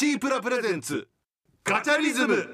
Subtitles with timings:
[0.00, 1.08] シープラプレゼンツ
[1.62, 2.48] ガチャリズム。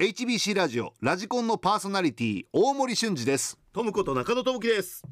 [0.00, 3.56] HBC ラジオラジコンのパーソナリティ大森俊二です。
[3.72, 5.04] トムこと中野智樹です。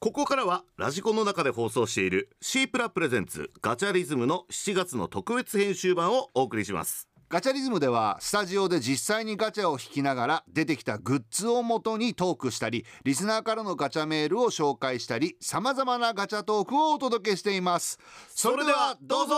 [0.00, 17.98] ここからはラジコンの中で放送しているシープラプレゼンツガチャリズムの7月の特別編集版をお送りしますガチャリズムではスタジオで実際にガチャを引きながら出てきたグッズをもとにトークしたりリスナーからのガチャメールを紹介したりさまざまなガチャトークをお届けしています。
[18.28, 19.34] それではどうぞ。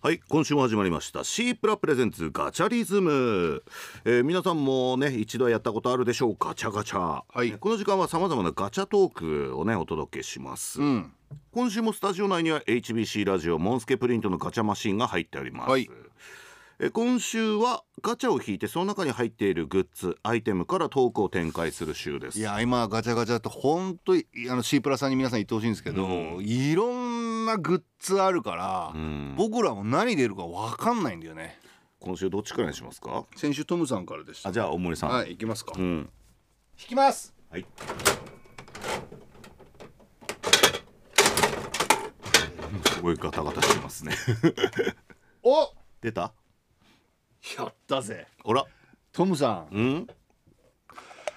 [0.00, 1.24] はい今週も始まりました。
[1.24, 3.64] シープラプレゼンツガチャリズム、
[4.04, 7.50] えー皆さんもね一度やったことあるでしょうガチャガチャ、はい。
[7.50, 11.12] この時間はさまざまなガチャトークをねお届けします、うん
[11.52, 15.88] 今週もスタジオ内には HBC ラジオモンスケプリントのガチャマシンが入っております、はい。
[16.80, 22.38] え今週はガチャを引いてその中に入っているグッズアイテムからトークを展開する週です。
[22.38, 26.44] いや今ガチャガチャって本当にあのシープラさんに皆さん言ってほしいんですけど、うん。
[26.44, 29.34] いろんなグッズあるから、うん。
[29.36, 31.58] 僕らも何出るか分かんないんだよね。
[32.00, 33.24] 今週どっちからにしますか？
[33.36, 34.48] 先週トムさんからでした。
[34.48, 35.10] あじゃあ大森さん。
[35.10, 36.10] はい行きますか、引うん。
[36.76, 37.32] きます。
[37.50, 37.66] はい
[43.04, 44.14] ごいガタガタしてますね。
[45.44, 46.32] お出た？
[47.58, 48.26] やったぜ。
[48.42, 48.64] ほら。
[49.12, 49.74] トムさん。
[49.74, 50.06] うん？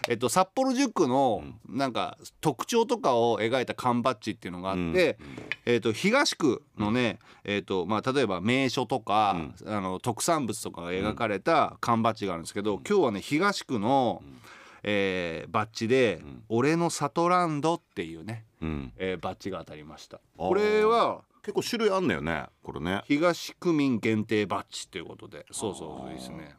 [0.09, 5.17] えっと、札幌10区のなんか特徴とかを描いた缶バッジっていうのがあって、
[5.65, 14.23] えっと、東区のね、えっとまあ、例えば名所とか、あの特産物とかが描かれた缶バッジがあるんですけど、今日はね東区の、
[14.83, 18.93] えーバッジで「俺の里ランド」っていうね、うん。
[18.95, 20.21] えーバッジが当たりました。
[20.37, 23.03] これは結構種類あんだよねこれね。
[23.05, 25.45] 東区民限定バッジということで。
[25.49, 26.53] そうそうそうですね。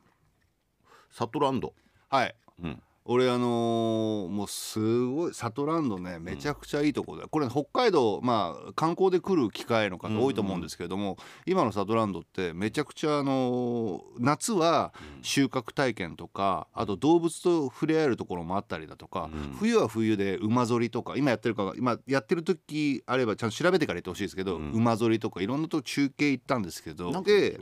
[1.11, 1.75] サトランド。
[2.09, 2.35] はい。
[2.63, 11.17] うん俺あのーもうすごい里ランドねめちゃくちゃいいところだ、これ北海道まあ観光で来る機会の方多いと思うんですけれども、
[11.47, 14.93] 今の里ランドってめちゃくちゃあのー夏は
[15.23, 27.59] 収穫体験とかあと動物と触れ合えるところもあったりだとか、冬は冬で馬ぞりとか今やってるか今やってる時あればちゃんと調べてから言ってほしいですけど、馬ぞりとかいろんなとこ中継行ったんですけどで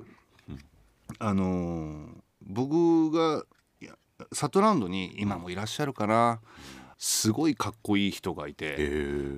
[1.20, 2.06] あのー
[2.48, 3.44] 僕が
[4.18, 6.40] いや里ランドに今もいらっしゃるかな
[6.98, 8.76] すごいかっこいい人がいて、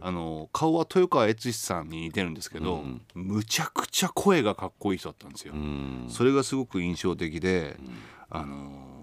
[0.00, 3.02] あの顔は豊川悦司さんに似てるんですけど、うん。
[3.14, 5.54] むちゃくちゃ声がかっこいい人だったんですよ。
[5.54, 6.06] うん。
[6.08, 7.76] それがすごく印象的で、
[8.30, 8.98] あのー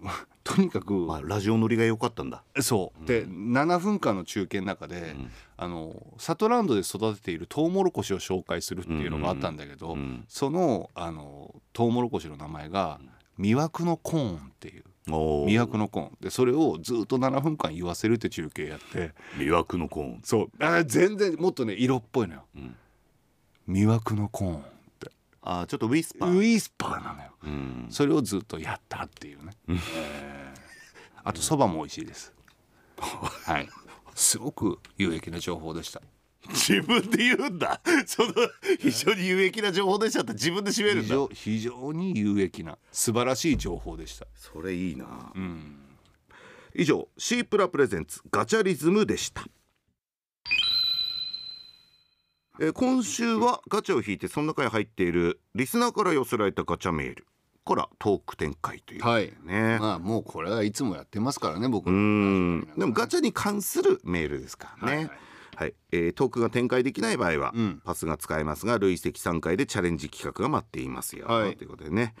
[0.44, 2.42] とにかく、まあラジオ乗りが良かったんだ。
[2.60, 3.06] そう。
[3.06, 5.14] で7分間の中継の中で、
[5.56, 10.24] あの里ランドで育てているトウモロコシを紹介するっていうのがあったんだけど、ん。
[10.28, 12.98] そのあのトウモロコシの名前が
[13.38, 14.84] 魅惑のコーンっていう。
[15.10, 20.64] お魅惑のコーンでそれをずっと7分間言わせるって中継やって魅惑のコーンそう。
[20.64, 22.76] あ全然もっとね色っぽいのよ、ん
[23.68, 24.60] 魅惑のコーンっ
[25.00, 25.10] て。
[25.40, 26.30] あちょっとウィスパー。
[26.30, 27.86] ウィスパーなのよ、うん。
[27.88, 29.78] それをずっとやったっていうね、えー。
[31.24, 32.34] あとそばも美味しいです。
[32.98, 33.68] はい。
[34.14, 36.02] すごく有益な情報でした
[36.50, 37.80] 自分で言うんだ。
[38.06, 38.32] その
[38.78, 41.02] 非常に有益な情報でしたって自分で締めるんだ。
[41.02, 44.26] 非常非常に有益な素晴らしい情報でした。
[44.34, 45.32] それいいな。
[45.34, 45.76] うん。
[46.74, 49.44] 以上シープラプレゼンツガチャリズムでした。
[52.60, 57.26] えー今週はガチャを引いてその中に入っているリスナーから寄せられたガチャメール。
[57.68, 59.32] からトーク展開ということはい。
[59.46, 62.68] まあもうこれはいつもやってますからね僕うーん。
[62.78, 64.96] でもガチャに関するメールですからね。
[64.96, 65.10] ははいい、
[65.58, 65.74] はい。
[65.90, 67.82] えートークが展開できない場合は、うん。
[67.84, 71.56] パスが使えますが累積3回でチャレンジ企画が待っていますよ、はい。
[71.56, 72.14] ということでね、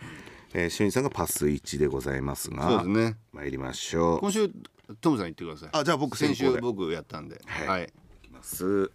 [0.54, 3.16] えー、さんがパス1でございますがそうですね。
[3.32, 4.20] 参りましょう。
[4.20, 4.50] 今週
[5.00, 5.68] トムさん言ってください。
[5.72, 7.40] あじゃあ僕先週僕やったんで。
[7.46, 7.68] はい。
[7.68, 7.86] はい、い
[8.26, 8.90] きます。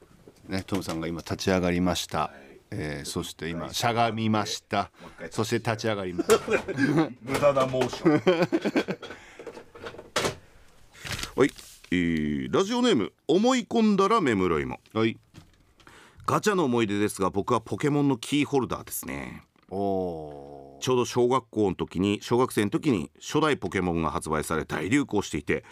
[0.50, 2.34] ねトムさんが今立ち上がりました、
[2.70, 4.92] えーそして今しゃがみました。
[5.32, 6.38] そして立ち上がりました。
[7.22, 8.22] 無駄なモーション。
[11.40, 11.50] はい、
[11.94, 15.18] えーラジオネーム思い込んだらメムロイモはい。
[16.26, 19.44] ガチャの思い出ですが僕はポケモンのキーホルダーですね。
[19.70, 25.64] おおちょうど小学校の時に小学生の時に初代ポケモンが発売され大流行していて、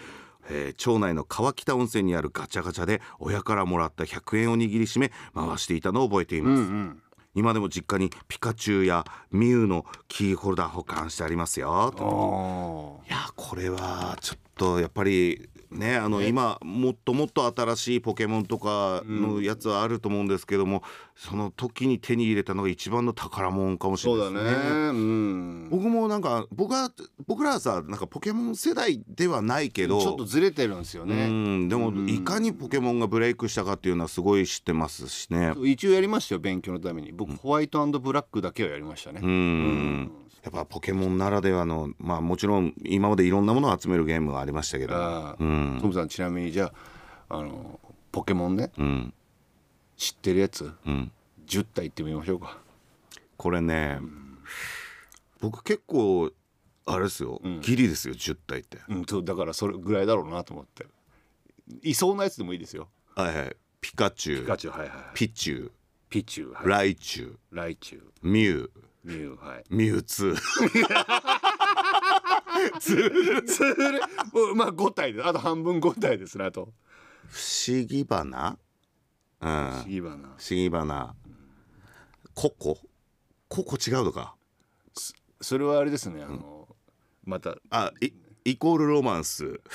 [0.49, 6.71] えー町内の川北温泉にあるガチャガチャで親からもらった100円を握りしめ回していたのを覚えています、
[7.33, 11.93] 今でも実家にピカチュウやミュウのキーホルダー保管してありますよ
[13.07, 20.83] いやこれはちょっとやっぱりねあの、今もっともっと新しいポケモンとかのやつはあると思うんですけども、
[21.15, 24.51] その時に手に入れたのが一番の宝物かもしれないですね。
[24.51, 24.57] ね。
[24.89, 25.69] うん。
[25.69, 26.91] 僕もなんか僕は
[27.27, 32.09] 僕らはさなんかポケモン世代ではないけどちょっとずれてるんですようねんでもうん。
[32.09, 35.53] いかにポケモンがブレイクしたかっていうのはすごい知ってますしね。
[35.63, 37.11] 一応やりましたよ勉強のために。
[37.11, 39.21] 僕ホワイトブラックだけはやりましたね。
[39.23, 40.11] うん
[40.43, 44.95] やっぱポケモンならではのまあもちろん今までいろんなものを集めるゲームがありましたけど。
[45.39, 45.77] うん。
[45.81, 46.73] トムさんちなみにじゃ
[47.29, 47.79] ああの
[48.11, 48.71] ポケモンね。
[48.77, 49.13] うん。
[49.97, 50.71] 知ってるやつ？
[50.85, 51.11] うん。
[51.45, 52.57] 10体言ってみましょうか。
[53.37, 53.99] これね
[55.39, 56.31] 僕結構
[56.85, 57.39] あれですよ。
[57.61, 58.79] ギリですよ10体って。
[58.89, 60.87] うんそうだからそれぐらいだろうなと思って。
[61.83, 62.87] いそうなやつでもいいですよ。
[63.15, 63.55] はいはい。
[63.79, 64.41] ピカチュウ。
[64.41, 65.71] ピカチュウはいはいピチュウ。
[66.09, 66.67] ピチュウはい。
[66.67, 67.39] ライチュウ。
[67.51, 68.03] ライチュウ。
[68.23, 68.71] ミュウ
[69.03, 69.63] ミュウはい。
[69.69, 70.35] ミュウツー。
[72.79, 73.09] それ
[74.33, 76.71] もうまあ5体であと半分5体ですねあと。
[77.27, 78.57] 不思議花。
[79.41, 79.83] うん。
[79.87, 81.15] いいわな不思議花。
[82.33, 82.77] ココ？
[83.49, 84.35] ココ違うのか。
[85.41, 86.67] それはあれですねあの
[87.23, 87.55] また。
[87.69, 88.13] あイ
[88.43, 89.59] イコールロマンス。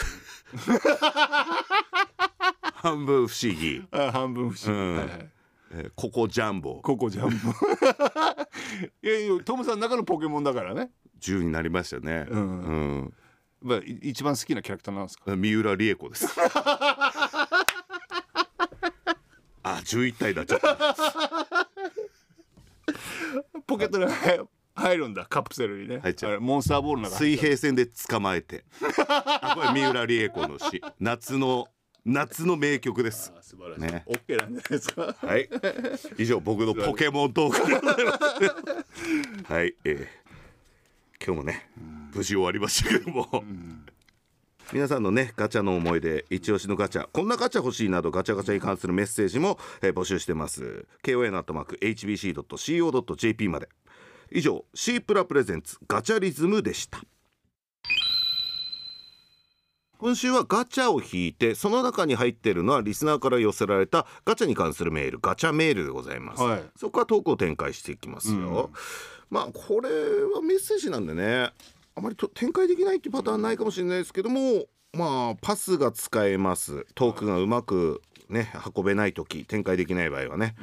[2.74, 4.96] 半分不思議、あ半分不思議、うん。
[4.96, 5.30] はいはい
[5.72, 6.80] えーココジャンボ。
[6.82, 7.34] ココジャンボ。
[9.02, 10.90] いやいやトムさんの中のポケモンだからね、
[11.20, 12.26] 10になりましたね。
[12.28, 12.60] うん。
[12.62, 12.72] う
[13.04, 13.14] ん。
[13.62, 15.34] まあ、い一番好きなキャラクターなんですか？
[15.36, 16.26] 三浦理恵子です。
[19.62, 20.76] あ11体だっちゃった
[23.66, 24.40] ポケットに入
[24.76, 25.98] 入るんだカプセルにね。
[26.00, 26.40] 入っちゃう。
[26.40, 28.64] モンスターボールの中水平線で捕まえて
[29.08, 31.66] あこれ三浦理恵子の詩夏の
[32.08, 33.32] 夏の名曲です。
[33.36, 34.04] あ素晴らしい、ね。
[34.06, 35.16] オッケーなんじゃないですか？
[35.20, 35.48] はい。
[36.18, 37.52] 以上僕のポケモントー
[39.44, 39.52] ク。
[39.52, 40.06] はい、えー。
[41.24, 41.68] 今日もね
[42.14, 43.42] 無事終わりましたけども、
[44.72, 50.86] 皆さんのねガチャの思い出一押しのガチャこんなガチャ欲しいなどガチャガチャに関するメッセージも、えー募集してます。
[51.02, 51.88] kon.hbc.co.jp
[53.48, 53.68] まで。
[54.30, 57.00] 以上シープラプレゼンツガチャリズムでした
[59.98, 66.62] 今週はガチャを引いてその中に入っているのはリスナーから寄せられたガチャに関するメールガチャメールでございます、はい。
[66.76, 68.70] そこからトークを展開していきますよ、
[69.30, 71.50] まあこれはメッセージなんでね
[71.94, 76.86] あまりと展開できないっていうパターンないかもしれないですけどもまあパスが使えます。
[76.94, 80.56] トークがうまくね運べない時展開できない場合はね、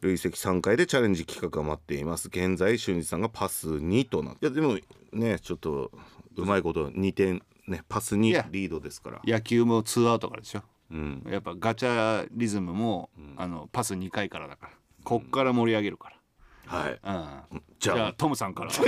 [0.00, 2.28] 累積3回でチャレンジ企画が待っています。
[2.28, 4.46] 現在俊二さんがパス2となって。
[4.46, 4.78] いやでも
[5.12, 5.90] ねちょっと
[6.36, 8.46] うまいこと2点ねパス2いや。
[8.50, 9.20] リードですから。
[9.24, 10.62] 野球もツーアウトからでしょ。
[10.90, 11.26] うん。
[11.30, 14.72] やっぱガチャリズムも、あのパス2回からだから。
[15.04, 16.12] こっから盛り上げるか
[16.66, 16.98] はい。
[17.02, 17.96] ら、うん、じゃあ。
[17.96, 18.70] じゃあトムさんから。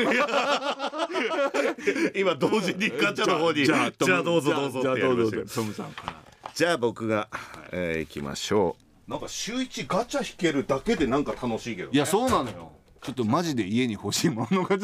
[2.14, 3.64] 今同時にガチャの方に。
[3.64, 6.22] じゃあどうぞどうぞじゃあってやりましたよトムさんから。
[6.54, 7.28] じゃあ僕が、
[7.72, 8.76] えー、行きましょ
[9.06, 9.10] う。
[9.10, 12.72] なんか週一ガチャ引けるだけでなんか楽しいけど、ね、いやそうなのよ
[13.02, 14.76] ちょっとマジで家に欲しいものが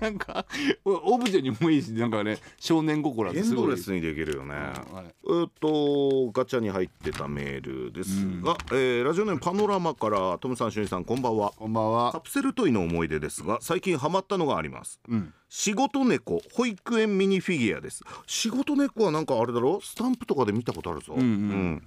[0.00, 0.46] なんか
[0.84, 4.60] オブジェにもいいしなんかね少年心エンドレスにできるよね、は
[5.02, 11.52] いえーっとガチャに入ってたメールですが、えーラジオネームパノラマからトムさん、シュンさんこんばんは。
[11.56, 15.00] こんばんカはプセルトイの思い出ですが最近ハマったのがあります。
[15.08, 15.32] うん。
[15.48, 18.02] 仕事猫保育園ミニフィギュアです。
[18.26, 19.80] 仕事猫はなんかあれだろ？
[19.82, 21.20] スタンプとかで見たことあるぞ、ん。
[21.20, 21.82] うん。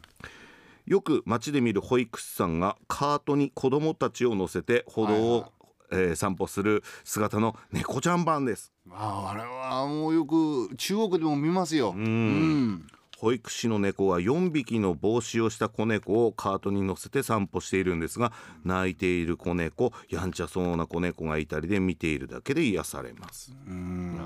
[0.86, 5.52] よく街で見る保育士さんがカートに子供たちを乗せて歩道を、
[5.92, 8.72] えー散歩する姿の猫ちゃん版です。
[8.92, 11.94] ああれはもうよく中国でも見ますよ。
[11.96, 12.88] うん。
[13.18, 18.34] 保育士の猫は4匹の帽子をした子猫をカートに乗せて散歩しているんですが
[18.66, 23.56] 泣いている子猫やんちゃそうな子猫がいたりで見ているだけで癒されます。
[23.68, 24.20] うん。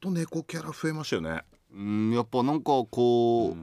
[0.00, 1.42] と猫キャラ増えましたよね。
[1.72, 3.56] うんやっぱなんかこう、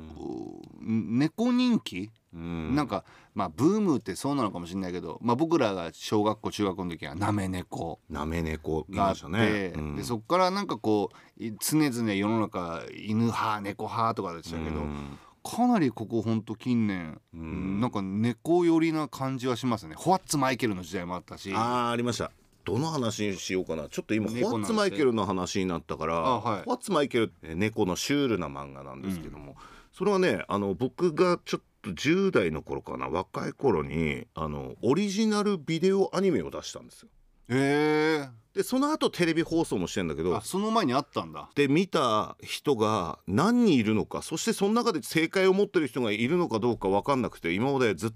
[0.81, 2.75] 猫人気、うん。
[2.75, 9.95] なんかまあブームってそうなのかもしれないけど、まあ、僕らが小学校中学校の時はなめ猫なめ猫いましがあったて、ね、うん。
[9.95, 15.19] でそこからなんかこうい常々世の中犬派猫派とかでしたけど、うん。
[15.43, 17.79] かなりここほんと近年、ん。
[17.79, 19.95] なんか猫寄りな感じはしますね。
[19.95, 21.53] ホワッツマイケルの時代もあったし。
[21.55, 22.31] あーありました。
[22.65, 23.87] どの話にしようかな。
[23.87, 26.63] ちょっと今ホワッツマイケルの話になったから、あはい。
[26.63, 29.55] ホワッツマイケルって猫のシュールな漫画なんですけども、
[29.93, 37.09] それはねあの僕がちょっと10代の頃かな若い頃にあのオリジナルビデオアニメを出したんですよ。
[37.49, 38.29] へえ。
[38.53, 41.49] でその後テレビ放送もしてんだけどあその前にあったんだ。
[41.55, 48.11] で見た人が何人いるのかそしてその中で正解を持ってる人がいるのかどうか分かんなくて今までずっ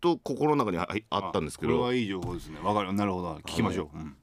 [0.00, 1.72] と心の中にああったんですけど。
[1.72, 2.60] これはいい情報ですね。
[2.62, 2.92] わかる。
[2.92, 3.34] なるほど。
[3.46, 4.16] 聞きましょう、うん。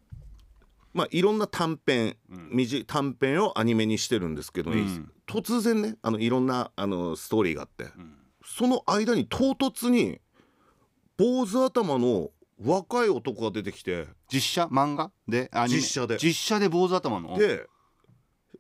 [0.93, 2.65] まあ、いろんな短編、うん。
[2.67, 5.11] 短短編をアニメにしてるんですけど、うん。
[5.27, 7.83] 突然ねあのいろんなあのストーリーがあって。
[7.83, 8.15] うん
[8.57, 10.19] その間に唐突に
[11.17, 12.29] 坊主頭の
[12.61, 14.65] 若い男が出てきて実写？
[14.65, 15.11] 漫画？
[15.27, 15.49] で？
[15.53, 15.79] アニメ？
[15.79, 16.17] 実写で。
[16.17, 17.37] 実写で坊主頭の？
[17.37, 17.67] で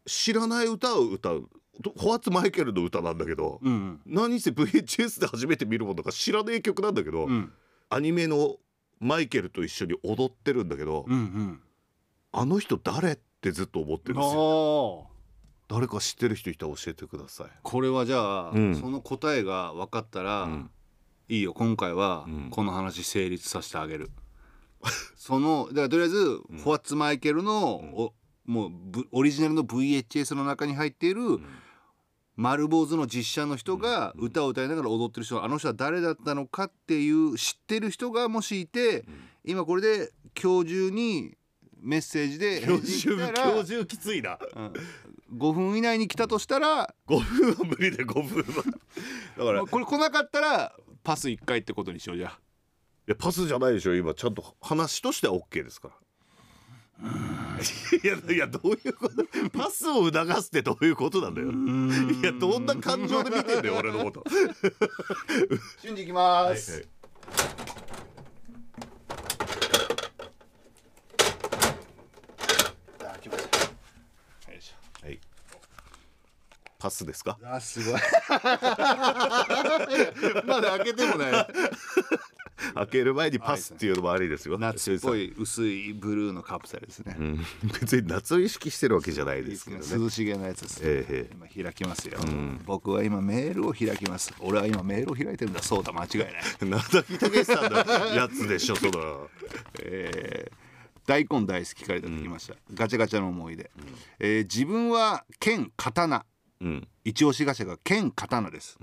[0.05, 1.49] 知らない歌を歌う。
[1.97, 7.31] ホワッツマイケルの歌なんだけどうん何せ VHS で初めて見るもんだから知らねえ曲なんだけど、うん。
[7.31, 7.53] うん
[7.91, 8.57] アニメの
[8.99, 11.59] マイケルと一緒に踊ってるんだけど、うんうん。
[12.31, 15.07] あの人誰ってずっと思ってるんですよ
[15.69, 18.75] 誰か知ってる人いたら教えてください、これはじゃあ、うん。
[18.75, 20.71] その答えが分かったら、うん。
[21.29, 21.53] いいよ。
[21.53, 22.49] 今回はうん。
[22.49, 24.09] この話成立させてあげる、
[25.15, 28.13] そのだからとりあえず、ホワッツマイケルの、お
[28.45, 31.21] もうブオリジナルの VHS の中に入っている、
[32.35, 39.05] 丸坊主の実写の人が歌を歌いながら踊ってる人あの人は誰だったのかっていう知ってる人がもしいて、
[39.43, 40.11] 今これで
[40.41, 41.37] 今日中に
[41.79, 44.39] メッセージで今返事日中来たら今日中きついな。
[44.55, 44.73] うん
[45.33, 48.63] 5分以内に来たとしたら5分は無理で5分は。
[49.37, 52.39] だからいこれ来なかったらパス1回ってことにしようじゃあ。
[53.07, 54.13] やパスじゃないでしょ今。
[54.13, 55.95] ちゃんと話としては OK ですから。
[58.03, 59.25] いやいやどういうこと？
[59.57, 61.49] パスを促すってどういうことなんだよ。
[61.49, 64.23] いやどんな感情で見てんだよ俺のこと。
[65.81, 66.85] 瞬時いきまはいす、
[73.01, 75.19] あ来ましたよいしはい
[76.79, 77.37] パスですか？
[77.43, 77.99] ょあすごい。
[80.45, 81.47] まだ開けてもない。
[82.75, 84.57] 開ける前にパスっていうのもありですよ。
[84.57, 87.45] 夏っぽい薄いブルーのカプセルですね、うん。
[87.79, 89.85] 別に夏を意識してるわけじゃないですけどね。
[89.91, 91.35] 涼しげなやつです、えええ。
[91.35, 92.19] 今開きますよ、
[92.65, 94.33] 僕は今メールを開きます。
[94.39, 95.61] 俺は今メールを開いてるんだ。
[95.63, 96.33] そうだ間違いない。
[96.61, 97.77] え中木武さんの
[98.15, 99.29] やつでしょその。
[99.81, 100.69] えー
[101.05, 103.71] 大根大好きからいただきました、ガチャガチャの思い出、
[104.19, 106.23] えー自分は剣刀
[106.61, 106.87] うん。
[107.05, 108.77] 一押しガチャが剣刀です、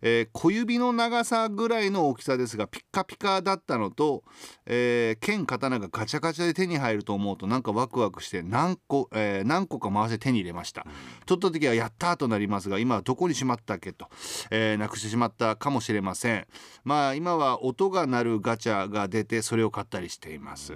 [0.00, 4.24] えー小指の長さぐらいの大きさですがピッカピカだったのと、
[4.66, 10.86] えー剣刀がガチャガチャで手に入ると思うとなんかワクワクして何個,、えー何個か回して手に入れました、
[11.26, 14.08] 取った時はやったーとなりますが今はどこにしまったっけと、
[14.50, 16.46] えーなくしてしまったかもしれません。
[16.84, 20.72] まあ今は音が鳴るガチャが出てそれを買ったりしています、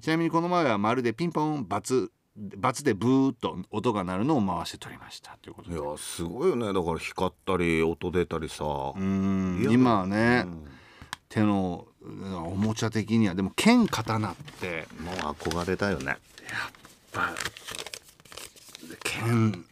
[0.00, 5.76] ちなみにこの前はまるでピンポンバツバツでブーっと音が鳴るのを回して取りましたということで。
[5.76, 6.72] いやすごいよね。
[6.72, 8.64] だから光ったり音出たりさ。
[8.64, 10.64] うーん今はね、うん。
[11.28, 14.86] 手のうんおもちゃ的にはでも剣刀って。
[15.00, 16.16] もう憧れだよね。
[17.12, 17.34] ば
[19.02, 19.64] 剣。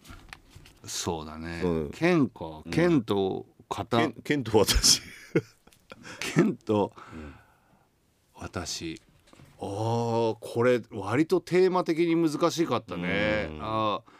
[0.85, 1.91] そうだね、うん。
[1.91, 2.62] 剣か。
[2.71, 5.03] 剣と刀、ケンケンと私。
[6.21, 6.93] 剣と
[8.35, 9.00] 私
[9.61, 13.49] あーこれ割とテーマ的に難しかったね。
[13.50, 13.59] うん。
[13.62, 14.11] あー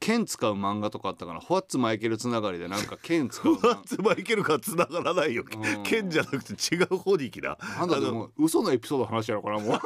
[0.00, 1.40] 剣使う漫画とかあったかな？
[1.40, 3.82] ホワッツマイケルつながりでなんか剣使う漫画。
[3.86, 5.44] つまいけるか繋がらないよ。
[5.50, 5.82] うん。
[5.82, 7.56] ケンじゃなくて違う方に行きな。
[7.78, 9.80] なんだでも嘘のエピソード話しちゃうのかなもう。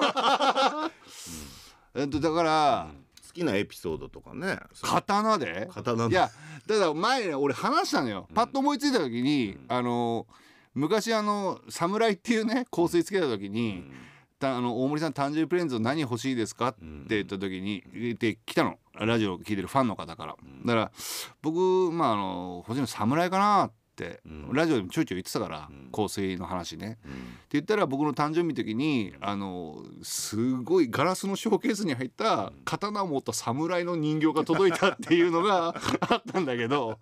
[1.94, 2.88] えっとだから
[3.28, 4.58] 好きなエピソードとかね。
[4.82, 5.68] 刀で？
[5.72, 6.10] 刀の。
[6.10, 6.30] いや
[6.66, 8.26] だから前ね俺話したのよ。
[8.34, 10.26] パッと思いついた時に、あの
[10.74, 13.84] 昔あの「侍」っていうね香水つけた時に
[14.38, 18.78] 「たあの大森さん誕生日プレゼント何欲しいですか?」って言った時に言って来たの。
[18.94, 20.92] ラジオ聞いてるファンの方から、だから
[21.40, 24.52] 僕まああの欲しいの侍かなって、ん。
[24.52, 27.08] ラジオでもちょいちょい言ってたから、香水の話ね、って
[27.50, 35.74] 言ったら僕の誕生日の時にあのすごいガラスのショーケースに入った刀を持った侍の人形が届いたっていうのが
[36.08, 36.98] あったんだけど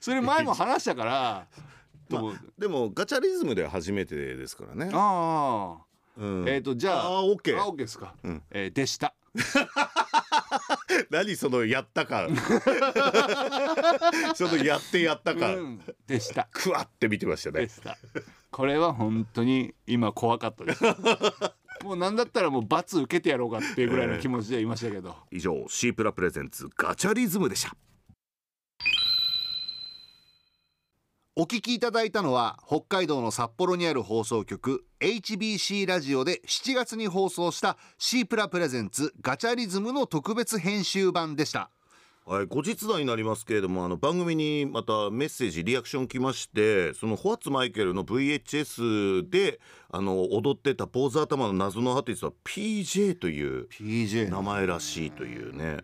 [0.00, 1.46] それ前も話したから、
[2.08, 4.90] と思うでもガチャリズムでは初めてですからね。
[4.92, 5.78] あ
[6.16, 6.44] うん。
[6.46, 8.42] あえっ、とじゃああーオッケーあオッケーですか、うん。
[8.50, 9.14] えーでした。
[11.10, 12.28] 何そのやったか。
[14.34, 15.80] そのやってやったか、うん。
[16.06, 16.48] でした。
[16.52, 17.62] クワって見てましたね。
[17.62, 17.96] でした。
[18.50, 20.84] これは本当に今怖かったです。
[21.82, 27.76] もうなんだったらもう罰受けてやろうかっていうぐらいの気持ちでいましたけど、以上シープラプレゼンツガチャリズムでした
[31.36, 41.70] お聞きいただいたのは北海道の札幌にある放送局 HBC ラジオで7月に放送したシープラプレゼンツガチャリズムの特別編集版でした。
[42.24, 49.58] はい、後日談になりますけれどもあの番組にまたメッセージリアクション来ましてそのホワッツマイケルの VHS で
[49.90, 55.78] あの踊ってた坊主頭の謎のアーティストは PJ という PJ 名前らしいというね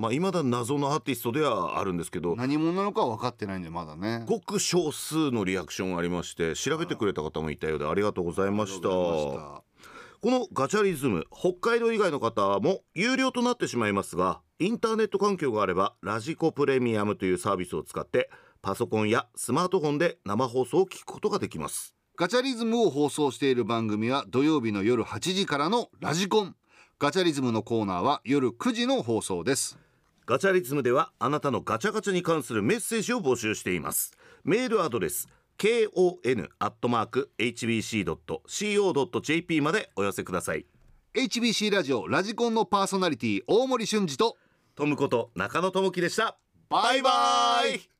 [0.00, 4.24] まあ未だ謎のアーティストではあるんですけど何者なのかは分かってないんでまだね。
[4.26, 8.88] ごく少数のリアクションがありまして調べてくれた方もいたようでありがとうございました。
[8.88, 9.62] こ
[10.22, 18.30] のガチャリズム北海道以外の方も有料となってしまいますがインターネット環境があればラジコプレミアムというサービスを使って
[18.62, 21.94] パソコンやスマートフォンで生放送を聞くことができます。
[22.16, 26.56] ガチャリズムを放送している番組は土曜日の夜8時からのラジコン。
[26.98, 29.78] ガチャリズムのコーナーは夜9時の放送です
[30.30, 34.12] ガチャリズムではあなたのガチャガチャに関するメッセージを募集しています。
[34.44, 35.26] メールアドレス
[35.58, 35.90] kon.hbc.co.jp
[39.60, 40.66] までお寄せください。
[41.14, 44.36] HBC ラジオラジコンのパーソナリティ大森俊二と
[44.76, 46.38] トムこと中野智樹でした。
[46.68, 47.99] バイバイ